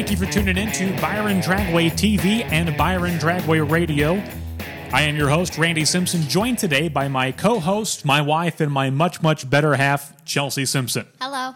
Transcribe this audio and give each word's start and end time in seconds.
Thank 0.00 0.12
you 0.12 0.26
for 0.26 0.32
tuning 0.32 0.56
in 0.56 0.72
to 0.72 0.98
Byron 0.98 1.42
Dragway 1.42 1.90
TV 1.90 2.42
and 2.50 2.74
Byron 2.78 3.18
Dragway 3.18 3.70
Radio. 3.70 4.14
I 4.94 5.02
am 5.02 5.14
your 5.14 5.28
host, 5.28 5.58
Randy 5.58 5.84
Simpson, 5.84 6.22
joined 6.22 6.58
today 6.58 6.88
by 6.88 7.06
my 7.08 7.32
co 7.32 7.60
host, 7.60 8.06
my 8.06 8.22
wife, 8.22 8.62
and 8.62 8.72
my 8.72 8.88
much, 8.88 9.20
much 9.20 9.50
better 9.50 9.74
half, 9.74 10.24
Chelsea 10.24 10.64
Simpson. 10.64 11.06
Hello. 11.20 11.52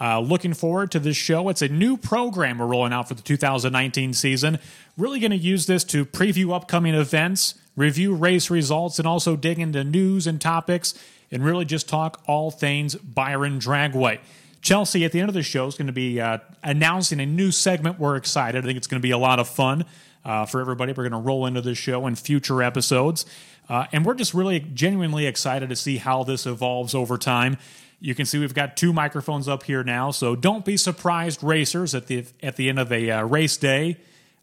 Uh, 0.00 0.20
looking 0.20 0.54
forward 0.54 0.92
to 0.92 0.98
this 0.98 1.18
show. 1.18 1.50
It's 1.50 1.60
a 1.60 1.68
new 1.68 1.98
program 1.98 2.56
we're 2.56 2.68
rolling 2.68 2.94
out 2.94 3.06
for 3.06 3.12
the 3.12 3.22
2019 3.22 4.14
season. 4.14 4.60
Really 4.96 5.20
going 5.20 5.32
to 5.32 5.36
use 5.36 5.66
this 5.66 5.84
to 5.84 6.06
preview 6.06 6.54
upcoming 6.54 6.94
events, 6.94 7.52
review 7.76 8.14
race 8.14 8.48
results, 8.48 8.98
and 8.98 9.06
also 9.06 9.36
dig 9.36 9.58
into 9.58 9.84
news 9.84 10.26
and 10.26 10.40
topics, 10.40 10.94
and 11.30 11.44
really 11.44 11.66
just 11.66 11.86
talk 11.86 12.22
all 12.26 12.50
things 12.50 12.94
Byron 12.94 13.58
Dragway. 13.58 14.20
Chelsea, 14.64 15.04
at 15.04 15.12
the 15.12 15.20
end 15.20 15.28
of 15.28 15.34
the 15.34 15.42
show, 15.42 15.66
is 15.66 15.74
going 15.74 15.88
to 15.88 15.92
be 15.92 16.18
uh, 16.18 16.38
announcing 16.62 17.20
a 17.20 17.26
new 17.26 17.50
segment. 17.50 18.00
We're 18.00 18.16
excited. 18.16 18.64
I 18.64 18.66
think 18.66 18.78
it's 18.78 18.86
going 18.86 19.00
to 19.00 19.06
be 19.06 19.10
a 19.10 19.18
lot 19.18 19.38
of 19.38 19.46
fun 19.46 19.84
uh, 20.24 20.46
for 20.46 20.58
everybody. 20.58 20.92
We're 20.92 21.06
going 21.06 21.22
to 21.22 21.28
roll 21.28 21.44
into 21.44 21.60
this 21.60 21.76
show 21.76 22.06
in 22.06 22.16
future 22.16 22.62
episodes. 22.62 23.26
Uh, 23.68 23.84
and 23.92 24.06
we're 24.06 24.14
just 24.14 24.32
really 24.32 24.60
genuinely 24.60 25.26
excited 25.26 25.68
to 25.68 25.76
see 25.76 25.98
how 25.98 26.24
this 26.24 26.46
evolves 26.46 26.94
over 26.94 27.18
time. 27.18 27.58
You 28.00 28.14
can 28.14 28.24
see 28.24 28.38
we've 28.38 28.54
got 28.54 28.74
two 28.74 28.94
microphones 28.94 29.48
up 29.48 29.64
here 29.64 29.84
now, 29.84 30.10
so 30.10 30.34
don't 30.34 30.64
be 30.64 30.78
surprised, 30.78 31.44
racers, 31.44 31.94
at 31.94 32.06
the 32.06 32.24
at 32.42 32.56
the 32.56 32.70
end 32.70 32.78
of 32.78 32.90
a 32.90 33.10
uh, 33.10 33.22
race 33.22 33.58
day. 33.58 33.98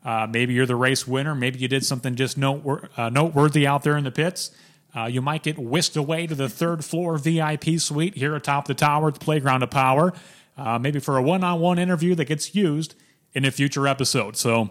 Uh, 0.05 0.27
maybe 0.29 0.53
you're 0.53 0.67
the 0.67 0.75
race 0.75 1.07
winner. 1.07 1.33
Maybe 1.33 1.59
you 1.59 1.67
did 1.67 1.83
something 1.83 2.15
just 2.15 2.37
uh, 2.37 3.09
noteworthy 3.09 3.65
out 3.65 3.83
there 3.83 3.97
in 3.97 4.03
the 4.03 4.11
pits. 4.11 4.51
Uh, 4.95 5.05
you 5.05 5.21
might 5.21 5.43
get 5.43 5.57
whisked 5.57 5.95
away 5.95 6.27
to 6.27 6.35
the 6.35 6.49
third 6.49 6.83
floor 6.83 7.17
VIP 7.17 7.79
suite 7.79 8.15
here 8.15 8.35
atop 8.35 8.67
the 8.67 8.73
tower 8.73 9.07
at 9.07 9.13
the 9.15 9.19
Playground 9.21 9.63
of 9.63 9.69
Power, 9.71 10.13
uh, 10.57 10.77
maybe 10.79 10.99
for 10.99 11.17
a 11.17 11.21
one 11.21 11.43
on 11.43 11.59
one 11.59 11.79
interview 11.79 12.13
that 12.15 12.25
gets 12.25 12.53
used 12.53 12.95
in 13.33 13.45
a 13.45 13.51
future 13.51 13.87
episode. 13.87 14.35
So 14.35 14.69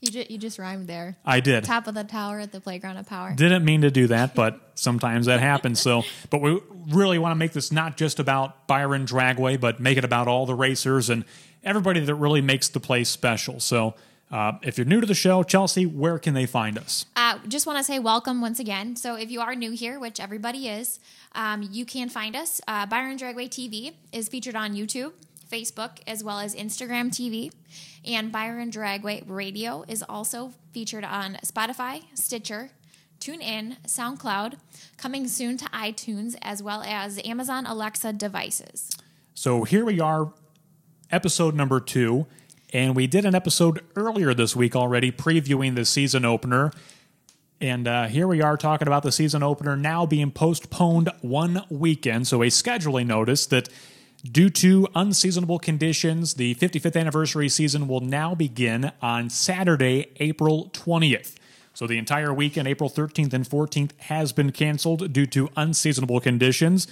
You, 0.00 0.10
ju- 0.10 0.26
you 0.28 0.36
just 0.36 0.58
rhymed 0.58 0.88
there. 0.88 1.16
I 1.24 1.40
did. 1.40 1.64
Top 1.64 1.86
of 1.86 1.94
the 1.94 2.04
tower 2.04 2.38
at 2.40 2.52
the 2.52 2.60
playground 2.60 2.98
of 2.98 3.06
power. 3.06 3.32
Didn't 3.34 3.64
mean 3.64 3.80
to 3.82 3.90
do 3.90 4.08
that, 4.08 4.34
but 4.42 4.60
sometimes 4.74 5.24
that 5.26 5.40
happens. 5.40 5.80
So, 5.80 6.02
but 6.28 6.42
we 6.42 6.60
really 6.90 7.18
want 7.18 7.32
to 7.32 7.36
make 7.36 7.52
this 7.52 7.72
not 7.72 7.96
just 7.96 8.18
about 8.18 8.66
Byron 8.66 9.06
Dragway, 9.06 9.58
but 9.58 9.80
make 9.80 9.96
it 9.96 10.04
about 10.04 10.28
all 10.28 10.44
the 10.44 10.54
racers 10.54 11.08
and 11.08 11.24
everybody 11.64 12.00
that 12.00 12.14
really 12.16 12.42
makes 12.42 12.68
the 12.68 12.80
place 12.80 13.08
special. 13.08 13.58
So, 13.60 13.94
uh, 14.32 14.52
if 14.62 14.78
you're 14.78 14.86
new 14.86 15.00
to 15.00 15.06
the 15.06 15.14
show, 15.14 15.42
Chelsea, 15.42 15.84
where 15.84 16.18
can 16.18 16.32
they 16.32 16.46
find 16.46 16.78
us? 16.78 17.04
Uh, 17.14 17.38
just 17.48 17.66
want 17.66 17.78
to 17.78 17.84
say 17.84 17.98
welcome 17.98 18.40
once 18.40 18.58
again. 18.58 18.96
So 18.96 19.14
if 19.14 19.30
you 19.30 19.42
are 19.42 19.54
new 19.54 19.72
here, 19.72 20.00
which 20.00 20.18
everybody 20.18 20.68
is, 20.68 20.98
um, 21.32 21.68
you 21.70 21.84
can 21.84 22.08
find 22.08 22.34
us. 22.34 22.60
Uh, 22.66 22.86
Byron 22.86 23.18
Dragway 23.18 23.48
TV 23.48 23.92
is 24.10 24.28
featured 24.28 24.56
on 24.56 24.74
YouTube, 24.74 25.12
Facebook, 25.50 25.98
as 26.06 26.24
well 26.24 26.38
as 26.38 26.54
Instagram 26.54 27.10
TV. 27.10 27.52
And 28.06 28.32
Byron 28.32 28.70
Dragway 28.70 29.22
Radio 29.26 29.84
is 29.86 30.02
also 30.08 30.54
featured 30.72 31.04
on 31.04 31.36
Spotify, 31.44 32.04
Stitcher, 32.14 32.70
TuneIn, 33.20 33.76
SoundCloud, 33.86 34.54
coming 34.96 35.28
soon 35.28 35.58
to 35.58 35.66
iTunes, 35.66 36.36
as 36.40 36.62
well 36.62 36.82
as 36.82 37.20
Amazon 37.24 37.66
Alexa 37.66 38.14
devices. 38.14 38.90
So 39.34 39.64
here 39.64 39.84
we 39.84 40.00
are, 40.00 40.32
episode 41.10 41.54
number 41.54 41.78
two, 41.80 42.26
and 42.72 42.96
we 42.96 43.06
did 43.06 43.24
an 43.24 43.34
episode 43.34 43.84
earlier 43.96 44.32
this 44.32 44.56
week 44.56 44.74
already 44.74 45.12
previewing 45.12 45.74
the 45.74 45.84
season 45.84 46.24
opener. 46.24 46.72
And 47.60 47.86
uh, 47.86 48.06
here 48.06 48.26
we 48.26 48.40
are 48.40 48.56
talking 48.56 48.88
about 48.88 49.02
the 49.02 49.12
season 49.12 49.42
opener 49.42 49.76
now 49.76 50.06
being 50.06 50.30
postponed 50.30 51.10
one 51.20 51.64
weekend. 51.70 52.26
So, 52.26 52.42
a 52.42 52.46
scheduling 52.46 53.06
notice 53.06 53.46
that 53.46 53.68
due 54.24 54.50
to 54.50 54.88
unseasonable 54.94 55.58
conditions, 55.58 56.34
the 56.34 56.54
55th 56.56 56.98
anniversary 56.98 57.48
season 57.48 57.86
will 57.86 58.00
now 58.00 58.34
begin 58.34 58.90
on 59.00 59.30
Saturday, 59.30 60.10
April 60.16 60.70
20th. 60.72 61.36
So, 61.74 61.86
the 61.86 61.98
entire 61.98 62.32
weekend, 62.32 62.66
April 62.66 62.90
13th 62.90 63.32
and 63.32 63.48
14th, 63.48 63.90
has 63.98 64.32
been 64.32 64.50
canceled 64.50 65.12
due 65.12 65.26
to 65.26 65.48
unseasonable 65.56 66.20
conditions. 66.20 66.88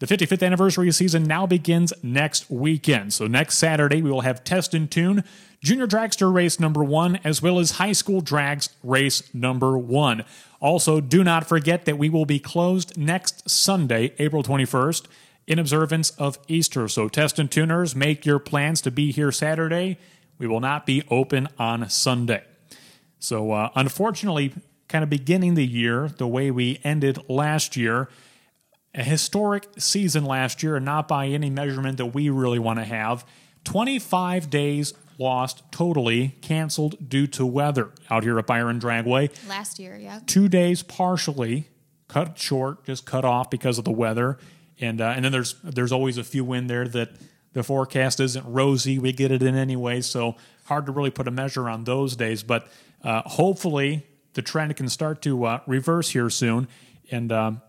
The 0.00 0.06
55th 0.06 0.44
anniversary 0.44 0.90
season 0.90 1.22
now 1.22 1.46
begins 1.46 1.92
next 2.02 2.50
weekend. 2.50 3.12
So, 3.12 3.28
next 3.28 3.58
Saturday, 3.58 4.02
we 4.02 4.10
will 4.10 4.22
have 4.22 4.42
Test 4.42 4.74
and 4.74 4.90
Tune, 4.90 5.22
Junior 5.62 5.86
Dragster 5.86 6.32
Race 6.34 6.58
number 6.58 6.82
one, 6.82 7.20
as 7.22 7.40
well 7.40 7.60
as 7.60 7.72
High 7.72 7.92
School 7.92 8.20
Drags 8.20 8.70
Race 8.82 9.32
number 9.32 9.78
one. 9.78 10.24
Also, 10.60 11.00
do 11.00 11.22
not 11.22 11.46
forget 11.46 11.84
that 11.84 11.96
we 11.96 12.10
will 12.10 12.26
be 12.26 12.40
closed 12.40 12.98
next 12.98 13.48
Sunday, 13.48 14.12
April 14.18 14.42
21st, 14.42 15.06
in 15.46 15.60
observance 15.60 16.10
of 16.10 16.38
Easter. 16.48 16.88
So, 16.88 17.08
Test 17.08 17.38
and 17.38 17.48
Tuners, 17.48 17.94
make 17.94 18.26
your 18.26 18.40
plans 18.40 18.80
to 18.80 18.90
be 18.90 19.12
here 19.12 19.30
Saturday. 19.30 19.96
We 20.38 20.48
will 20.48 20.60
not 20.60 20.86
be 20.86 21.04
open 21.08 21.46
on 21.56 21.88
Sunday. 21.88 22.42
So, 23.20 23.52
uh, 23.52 23.70
unfortunately, 23.76 24.54
kind 24.88 25.04
of 25.04 25.08
beginning 25.08 25.54
the 25.54 25.66
year 25.66 26.08
the 26.08 26.26
way 26.26 26.50
we 26.50 26.80
ended 26.82 27.18
last 27.28 27.76
year, 27.76 28.08
a 28.94 29.02
historic 29.02 29.66
season 29.76 30.24
last 30.24 30.62
year, 30.62 30.76
and 30.76 30.84
not 30.84 31.08
by 31.08 31.26
any 31.26 31.50
measurement 31.50 31.98
that 31.98 32.06
we 32.06 32.30
really 32.30 32.58
want 32.58 32.78
to 32.78 32.84
have. 32.84 33.24
25 33.64 34.50
days 34.50 34.92
lost 35.18 35.62
totally, 35.70 36.36
canceled 36.42 37.08
due 37.08 37.26
to 37.28 37.46
weather 37.46 37.90
out 38.10 38.22
here 38.22 38.38
at 38.38 38.46
Byron 38.46 38.80
Dragway. 38.80 39.30
Last 39.48 39.78
year, 39.78 39.96
yeah. 39.96 40.20
Two 40.26 40.48
days 40.48 40.82
partially 40.82 41.68
cut 42.08 42.38
short, 42.38 42.84
just 42.84 43.06
cut 43.06 43.24
off 43.24 43.50
because 43.50 43.78
of 43.78 43.84
the 43.84 43.90
weather, 43.90 44.38
and 44.80 45.00
uh, 45.00 45.12
and 45.16 45.24
then 45.24 45.32
there's 45.32 45.54
there's 45.64 45.92
always 45.92 46.18
a 46.18 46.24
few 46.24 46.52
in 46.52 46.66
there 46.66 46.86
that 46.88 47.10
the 47.52 47.62
forecast 47.62 48.20
isn't 48.20 48.44
rosy. 48.46 48.98
We 48.98 49.12
get 49.12 49.30
it 49.30 49.42
in 49.42 49.54
anyway, 49.54 50.00
so 50.00 50.36
hard 50.64 50.86
to 50.86 50.92
really 50.92 51.10
put 51.10 51.26
a 51.28 51.30
measure 51.30 51.68
on 51.68 51.84
those 51.84 52.16
days. 52.16 52.42
But 52.42 52.68
uh, 53.02 53.22
hopefully 53.22 54.06
the 54.34 54.42
trend 54.42 54.76
can 54.76 54.88
start 54.88 55.22
to 55.22 55.44
uh, 55.44 55.60
reverse 55.66 56.10
here 56.10 56.30
soon, 56.30 56.68
and 57.10 57.32
um, 57.32 57.62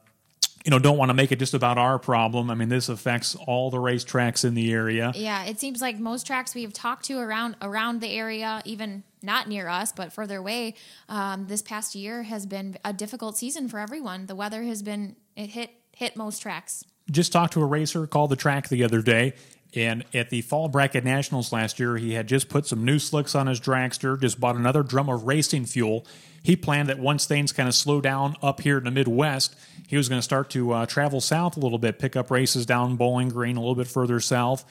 you 0.65 0.71
know 0.71 0.79
don't 0.79 0.97
want 0.97 1.09
to 1.09 1.13
make 1.13 1.31
it 1.31 1.37
just 1.37 1.53
about 1.53 1.77
our 1.77 1.99
problem. 1.99 2.49
I 2.49 2.55
mean, 2.55 2.69
this 2.69 2.89
affects 2.89 3.35
all 3.35 3.69
the 3.69 3.77
racetracks 3.77 4.43
in 4.43 4.55
the 4.55 4.73
area. 4.73 5.11
Yeah, 5.15 5.45
it 5.45 5.59
seems 5.59 5.79
like 5.79 5.99
most 5.99 6.25
tracks 6.25 6.55
we've 6.55 6.73
talked 6.73 7.05
to 7.05 7.19
around 7.19 7.55
around 7.61 8.01
the 8.01 8.09
area, 8.09 8.63
even 8.65 9.03
not 9.21 9.47
near 9.47 9.67
us 9.67 9.91
but 9.91 10.11
further 10.11 10.37
away, 10.37 10.73
um, 11.07 11.45
this 11.45 11.61
past 11.61 11.93
year 11.93 12.23
has 12.23 12.47
been 12.47 12.77
a 12.83 12.91
difficult 12.91 13.37
season 13.37 13.69
for 13.69 13.79
everyone. 13.79 14.25
The 14.25 14.35
weather 14.35 14.63
has 14.63 14.81
been 14.81 15.15
it 15.35 15.51
hit 15.51 15.69
hit 15.91 16.17
most 16.17 16.41
tracks. 16.41 16.83
just 17.11 17.31
talked 17.31 17.53
to 17.53 17.61
a 17.61 17.65
racer 17.65 18.07
called 18.07 18.31
the 18.31 18.35
track 18.35 18.67
the 18.69 18.83
other 18.83 19.01
day 19.03 19.33
and 19.73 20.05
at 20.13 20.29
the 20.29 20.41
fall 20.41 20.67
bracket 20.67 21.03
nationals 21.03 21.51
last 21.51 21.79
year 21.79 21.97
he 21.97 22.13
had 22.13 22.27
just 22.27 22.49
put 22.49 22.65
some 22.65 22.85
new 22.85 22.99
slicks 22.99 23.35
on 23.35 23.47
his 23.47 23.59
dragster 23.59 24.19
just 24.19 24.39
bought 24.39 24.55
another 24.55 24.83
drum 24.83 25.09
of 25.09 25.23
racing 25.23 25.65
fuel. 25.65 26.05
He 26.43 26.55
planned 26.55 26.89
that 26.89 26.99
once 26.99 27.25
things 27.25 27.51
kind 27.51 27.67
of 27.67 27.73
slow 27.73 28.01
down 28.01 28.35
up 28.41 28.61
here 28.61 28.77
in 28.77 28.83
the 28.83 28.91
midwest 28.91 29.55
he 29.87 29.97
was 29.97 30.09
going 30.09 30.19
to 30.19 30.23
start 30.23 30.49
to 30.51 30.71
uh, 30.71 30.85
travel 30.85 31.21
south 31.21 31.57
a 31.57 31.59
little 31.59 31.77
bit 31.77 31.99
pick 31.99 32.15
up 32.15 32.31
races 32.31 32.65
down 32.65 32.95
bowling 32.95 33.29
green 33.29 33.57
a 33.57 33.59
little 33.59 33.75
bit 33.75 33.87
further 33.87 34.19
south 34.19 34.65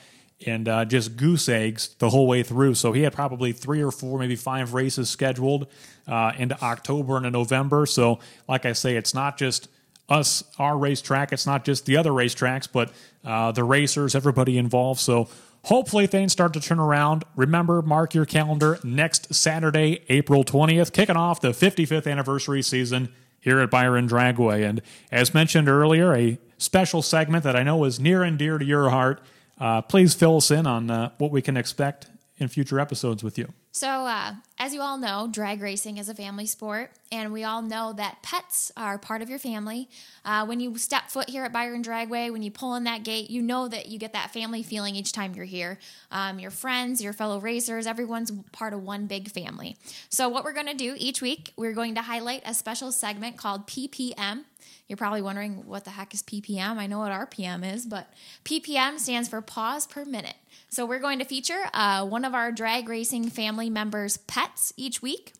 and 0.47 0.69
uh, 0.69 0.85
just 0.85 1.17
goose 1.17 1.49
eggs 1.49 1.95
the 1.99 2.11
whole 2.11 2.27
way 2.27 2.43
through. 2.43 2.75
So 2.75 2.93
he 2.93 3.03
had 3.03 3.13
probably 3.13 3.53
three 3.53 3.83
or 3.83 3.91
four 3.91 4.19
maybe 4.19 4.37
five 4.37 4.75
races 4.75 5.09
scheduled 5.09 5.69
uh, 6.07 6.33
into 6.37 6.61
october 6.63 7.17
and 7.17 7.27
into 7.27 7.39
november. 7.39 7.87
So 7.87 8.19
like 8.49 8.67
i 8.67 8.73
say 8.73 8.97
it's 8.97 9.15
not 9.15 9.39
just 9.39 9.69
us, 10.09 10.45
our 10.59 10.77
racetrack. 10.77 11.33
It's 11.33 11.47
not 11.47 11.65
just 11.65 11.87
the 11.87 11.97
other 11.97 12.11
racetracks, 12.11 12.69
but 12.71 12.93
uh, 13.25 13.53
the 13.53 13.65
racers, 13.65 14.15
everybody 14.15 14.59
involved. 14.59 15.01
So 15.01 15.29
hopefully 15.65 16.07
things 16.07 16.33
start 16.33 16.53
to 16.55 16.61
turn 16.61 16.79
around. 16.79 17.25
Remember, 17.37 17.83
mark 17.83 18.15
your 18.15 18.27
calendar 18.27 18.79
next 18.85 19.35
Saturday, 19.35 20.05
April 20.09 20.45
20th, 20.45 20.93
kicking 20.93 21.17
off 21.17 21.41
the 21.41 21.51
55th 21.51 22.11
anniversary 22.11 22.63
season 22.63 23.13
here 23.41 23.61
at 23.61 23.71
Byron 23.71 24.09
Dragway. 24.09 24.69
And 24.69 24.83
as 25.11 25.35
mentioned 25.35 25.69
earlier, 25.69 26.15
a 26.15 26.39
special 26.59 27.03
segment 27.03 27.45
that 27.45 27.57
I 27.57 27.63
know 27.63 27.85
is 27.85 28.01
near 28.01 28.23
and 28.23 28.39
dear 28.39 28.59
to 28.59 28.65
your 28.65 28.91
heart. 28.91 29.21
Uh, 29.59 29.83
please 29.83 30.15
fill 30.15 30.39
us 30.39 30.51
in 30.51 30.67
on 30.67 30.91
uh, 30.91 31.11
what 31.19 31.31
we 31.31 31.41
can 31.41 31.57
expect 31.57 32.07
in 32.39 32.49
future 32.49 32.81
episodes 32.81 33.23
with 33.23 33.39
you. 33.39 33.53
So, 33.75 33.89
uh, 33.89 34.35
as 34.57 34.73
you 34.73 34.83
all 34.83 34.99
know, 34.99 35.29
drag 35.29 35.61
racing 35.61 35.99
is 35.99 36.09
a 36.09 36.15
family 36.15 36.47
sport, 36.47 36.93
and 37.11 37.33
we 37.33 37.43
all 37.43 37.61
know 37.61 37.93
that 37.95 38.23
pets 38.23 38.71
are 38.77 38.99
part 38.99 39.21
of 39.21 39.29
your 39.29 39.41
family. 39.41 39.89
Uh, 40.25 40.47
when 40.47 40.61
you 40.61 40.79
step 40.79 41.11
foot 41.11 41.29
here 41.29 41.43
at 41.43 41.53
Byron 41.53 41.83
Dragway, 41.83 42.31
when 42.31 42.43
you 42.43 42.53
pull 42.53 42.77
in 42.77 42.85
that 42.85 43.03
gate, 43.03 43.31
you 43.31 43.43
know 43.43 43.67
that 43.67 43.89
you 43.89 43.99
get 43.99 44.13
that 44.13 44.33
family 44.33 44.63
feeling 44.63 44.95
each 44.95 45.11
time 45.11 45.35
you're 45.35 45.45
here. 45.45 45.81
Um, 46.13 46.39
your 46.39 46.53
friends, 46.53 47.03
your 47.03 47.13
fellow 47.13 47.41
racers, 47.41 47.89
everyone's 47.89 48.31
part 48.53 48.75
of 48.75 48.85
one 48.85 49.09
big 49.09 49.29
family. 49.29 49.77
So, 50.09 50.29
what 50.29 50.45
we're 50.45 50.53
going 50.53 50.69
to 50.69 50.75
do 50.75 50.95
each 50.97 51.21
week, 51.21 51.53
we're 51.57 51.73
going 51.73 51.97
to 51.97 52.03
highlight 52.03 52.43
a 52.47 52.55
special 52.55 52.93
segment 52.93 53.37
called 53.39 53.67
PPM. 53.67 54.45
You're 54.87 54.97
probably 54.99 55.23
wondering 55.23 55.67
what 55.67 55.85
the 55.85 55.91
heck 55.91 56.15
is 56.15 56.23
PPM? 56.23 56.77
I 56.77 56.87
know 56.87 56.99
what 57.01 57.11
RPM 57.11 57.75
is, 57.75 57.87
but 57.87 58.09
PPM 58.45 59.01
stands 59.01 59.29
for 59.29 59.41
paws 59.41 59.87
per 59.87 60.05
minute. 60.05 60.37
So 60.69 60.85
we're 60.85 60.99
going 60.99 61.21
to 61.21 61.25
feature 61.25 61.69
uh, 61.73 62.05
one 62.05 62.25
of 62.25 62.35
our 62.35 62.53
drag 62.53 62.89
racing 62.89 63.31
family 63.31 63.64
members' 63.71 64.17
pets 64.17 64.73
each 64.77 65.03
week. 65.03 65.33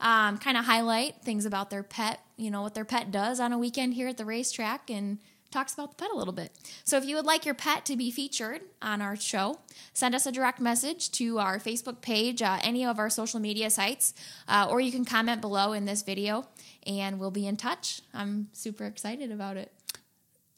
Um, 0.00 0.38
kind 0.38 0.56
of 0.56 0.64
highlight 0.64 1.22
things 1.22 1.44
about 1.44 1.68
their 1.68 1.82
pet, 1.82 2.20
you 2.36 2.50
know, 2.50 2.62
what 2.62 2.74
their 2.74 2.86
pet 2.86 3.10
does 3.10 3.38
on 3.38 3.52
a 3.52 3.58
weekend 3.58 3.94
here 3.94 4.08
at 4.08 4.16
the 4.16 4.24
racetrack, 4.24 4.88
and 4.88 5.18
talks 5.50 5.74
about 5.74 5.90
the 5.90 5.96
pet 5.96 6.10
a 6.12 6.16
little 6.16 6.32
bit. 6.32 6.52
So 6.84 6.96
if 6.96 7.04
you 7.04 7.16
would 7.16 7.26
like 7.26 7.44
your 7.44 7.54
pet 7.54 7.84
to 7.86 7.96
be 7.96 8.10
featured 8.10 8.62
on 8.80 9.02
our 9.02 9.16
show, 9.16 9.58
send 9.92 10.14
us 10.14 10.26
a 10.26 10.32
direct 10.32 10.60
message 10.60 11.10
to 11.12 11.38
our 11.38 11.58
Facebook 11.58 12.00
page, 12.00 12.40
uh, 12.40 12.58
any 12.62 12.84
of 12.84 12.98
our 12.98 13.10
social 13.10 13.40
media 13.40 13.70
sites, 13.70 14.14
uh, 14.48 14.68
or 14.70 14.80
you 14.80 14.92
can 14.92 15.04
comment 15.04 15.40
below 15.40 15.72
in 15.72 15.84
this 15.84 16.02
video 16.02 16.46
and 16.86 17.18
we'll 17.18 17.30
be 17.30 17.46
in 17.46 17.56
touch. 17.56 18.00
I'm 18.14 18.48
super 18.52 18.84
excited 18.84 19.30
about 19.30 19.56
it. 19.56 19.72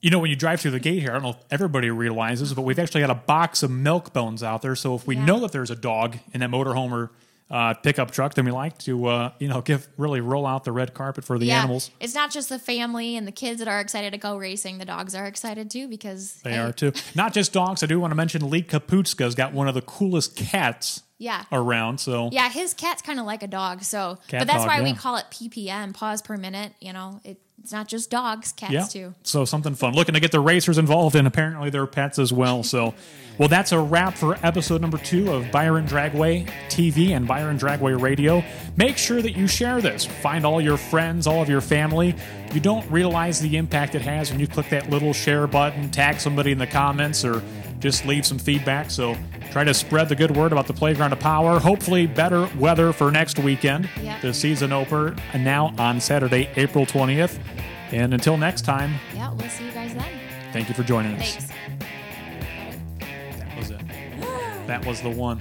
You 0.02 0.10
know, 0.10 0.19
when 0.19 0.31
you 0.31 0.37
drive 0.37 0.60
through 0.60 0.72
the 0.72 0.81
gate 0.81 0.99
here, 1.00 1.10
I 1.10 1.14
don't 1.14 1.22
know 1.22 1.31
if 1.31 1.37
everybody 1.50 1.88
realizes, 1.90 2.52
but 2.54 2.62
we've 2.62 2.78
actually 2.78 3.02
got 3.02 3.10
a 3.10 3.14
box 3.14 3.62
of 3.62 3.70
milk 3.70 4.12
bones 4.12 4.43
out 4.43 4.60
there. 4.60 4.75
So 4.75 4.94
if 4.96 5.06
we 5.06 5.14
Yeah. 5.16 5.25
know 5.25 5.40
that 5.40 5.52
there's 5.52 5.70
a 5.70 5.76
dog 5.76 6.19
in 6.32 6.40
that 6.40 6.50
motorhome 6.50 6.90
or 6.90 7.12
uh, 7.50 7.75
pickup 7.75 8.10
truck, 8.10 8.32
then 8.34 8.46
we 8.46 8.50
like 8.50 8.78
to, 8.78 9.06
uh, 9.06 9.31
you 9.38 9.46
know, 9.46 9.60
give 9.60 9.87
really 9.99 10.22
roll 10.22 10.46
out 10.46 10.64
the 10.64 10.72
red 10.72 10.94
carpet 10.94 11.22
for 11.22 11.38
the 11.38 11.50
animals. 11.52 11.90
It's 12.00 12.14
not 12.14 12.31
just 12.31 12.49
the 12.49 12.58
family 12.58 13.14
and 13.14 13.26
the 13.28 13.32
kids 13.32 13.58
that 13.58 13.69
are 13.69 13.78
excited 13.78 14.10
to 14.12 14.19
go 14.19 14.38
racing. 14.38 14.78
The 14.78 14.87
dogs 14.87 15.14
are 15.14 15.26
excited 15.26 15.70
too 15.70 15.87
because 15.87 16.40
They 16.43 16.52
hey, 16.52 16.58
are 16.58 16.72
too. 16.72 16.93
Not 17.14 17.34
just 17.34 17.52
dogs. 17.52 17.82
I 17.82 17.87
do 17.87 18.00
want 18.00 18.10
to 18.10 18.14
mention 18.16 18.49
Lee 18.49 18.62
Kaputska's 18.62 19.34
got 19.34 19.52
one 19.52 19.69
of 19.69 19.75
the 19.75 19.82
coolest 19.82 20.34
cats 20.34 21.02
Yeah. 21.19 21.44
around. 21.52 21.99
So 22.00 22.31
Yeah, 22.32 22.49
his 22.49 22.72
cat's 22.72 23.02
kind 23.02 23.20
of 23.20 23.26
like 23.26 23.43
a 23.43 23.49
dog. 23.49 23.82
So, 23.82 24.19
Cat 24.28 24.40
but 24.40 24.46
that's 24.46 24.64
dog, 24.64 24.69
why 24.69 24.81
we 24.82 24.94
call 24.94 25.16
it 25.16 25.26
PPM, 25.31 25.93
paws 25.93 26.22
per 26.22 26.38
minute. 26.38 26.72
You 26.81 26.94
know, 26.94 27.20
it, 27.22 27.38
it's 27.62 27.73
not 27.73 27.87
just 27.87 28.11
dogs, 28.11 28.53
cats 28.53 28.73
yeah, 28.73 28.85
too. 28.85 29.14
so 29.23 29.44
something 29.44 29.76
fun. 29.76 29.94
Looking 29.94 30.14
to 30.14 30.20
get 30.20 30.32
the 30.32 30.41
racers 30.41 30.79
involved 30.79 31.14
and 31.14 31.29
apparently 31.29 31.70
their 31.70 31.87
pets 31.87 32.19
as 32.19 32.32
well. 32.32 32.64
So, 32.64 32.93
well, 33.38 33.49
that's 33.49 33.70
a 33.70 33.79
wrap 33.79 34.14
for 34.14 34.37
episode 34.43 34.81
number 34.81 34.99
two 34.99 35.32
of 35.32 35.53
Byron 35.53 35.87
Dragway 35.87 36.49
TV 36.69 37.11
and 37.11 37.26
Byron 37.26 37.59
Dragway 37.59 38.00
Radio. 38.00 38.43
Make 38.76 38.99
sure 38.99 39.23
that 39.23 39.37
you 39.37 39.47
share 39.47 39.81
this. 39.81 40.05
Find 40.05 40.44
all 40.44 40.61
your 40.61 40.76
friends, 40.76 41.29
all 41.29 41.41
of 41.41 41.49
your 41.49 41.61
family. 41.61 42.17
You 42.53 42.61
don't 42.61 42.88
realize 42.91 43.41
the 43.41 43.56
impact 43.56 43.94
it 43.94 44.03
has 44.03 44.32
when 44.32 44.41
you 44.41 44.49
click 44.49 44.69
that 44.70 44.91
little 44.91 45.12
share 45.12 45.47
button, 45.47 45.88
tag 45.91 46.19
somebody 46.19 46.50
in 46.50 46.59
the 46.59 46.67
comments, 46.67 47.25
or 47.25 47.44
just 47.79 48.05
leave 48.05 48.26
some 48.26 48.38
feedback. 48.41 48.91
So 48.91 49.17
try 49.52 49.64
to 49.64 49.75
spread 49.75 50.08
the 50.08 50.16
good 50.16 50.34
word 50.34 50.50
about 50.52 50.66
the 50.66 50.72
Playground 50.72 51.12
of 51.12 51.20
Power. 51.20 51.58
Hopefully, 51.60 52.06
better 52.06 52.49
weather 52.58 52.93
for 52.93 53.10
next 53.10 53.38
weekend. 53.38 53.88
Yep. 54.02 54.22
The 54.22 54.34
season 54.34 54.72
opener 54.72 55.14
and 55.32 55.44
now 55.44 55.75
on 55.78 56.00
Saturday, 56.00 56.49
April 56.56 56.87
20th. 56.87 57.38
And 57.90 58.14
until 58.14 58.37
next 58.38 58.62
time, 58.62 58.94
Yeah, 59.14 59.31
we'll 59.32 59.49
see 59.50 59.66
you 59.66 59.72
guys 59.72 59.93
then. 59.94 60.04
thank 60.52 60.69
you 60.69 60.75
for 60.75 60.82
joining 60.82 61.14
us. 61.16 61.34
Thanks. 61.37 61.52
That 63.38 63.58
was 63.58 63.70
it. 63.70 63.81
That 64.66 64.87
was 64.87 65.02
the 65.02 65.10
one. 65.10 65.40